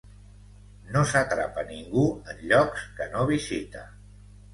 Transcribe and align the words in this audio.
No 0.93 1.01
s'atrapa 1.09 1.65
ningú 1.71 2.05
en 2.33 2.41
llocs 2.53 2.87
que 3.01 3.07
no 3.13 3.27
visita. 3.33 3.85